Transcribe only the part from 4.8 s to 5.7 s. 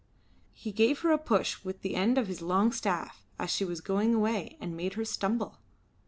her stumble.